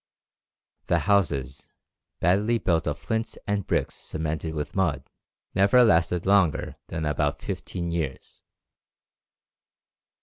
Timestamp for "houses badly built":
0.97-2.87